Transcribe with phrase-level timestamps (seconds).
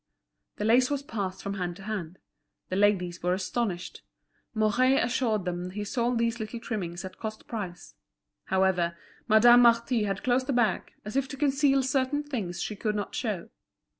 [0.55, 2.17] The lace was passed from hand to hand.
[2.69, 4.01] The ladies were astonished.
[4.55, 7.93] Mouret assured them he sold these little trimmings at cost price.
[8.45, 12.95] However, Madame Marty had closed the bag, as if to conceal certain things she could
[12.95, 13.49] not show.